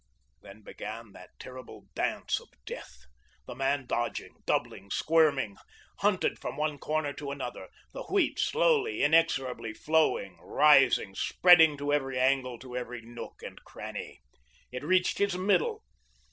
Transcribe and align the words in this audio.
Then 0.41 0.63
began 0.63 1.11
that 1.11 1.37
terrible 1.37 1.85
dance 1.93 2.39
of 2.39 2.49
death; 2.65 3.01
the 3.45 3.53
man 3.53 3.85
dodging, 3.85 4.37
doubling, 4.47 4.89
squirming, 4.89 5.57
hunted 5.99 6.39
from 6.39 6.57
one 6.57 6.79
corner 6.79 7.13
to 7.13 7.29
another, 7.29 7.69
the 7.93 8.05
wheat 8.05 8.39
slowly, 8.39 9.03
inexorably 9.03 9.75
flowing, 9.75 10.39
rising, 10.41 11.13
spreading 11.13 11.77
to 11.77 11.93
every 11.93 12.19
angle, 12.19 12.57
to 12.57 12.75
every 12.75 13.03
nook 13.03 13.43
and 13.43 13.63
cranny. 13.63 14.21
It 14.71 14.81
reached 14.83 15.19
his 15.19 15.37
middle. 15.37 15.83